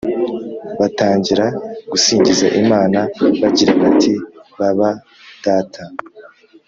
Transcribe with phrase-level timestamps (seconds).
[0.79, 1.45] batangira
[1.91, 2.99] gusingiza Imana
[3.41, 4.13] bagira bati
[4.59, 4.89] baba
[5.45, 5.83] data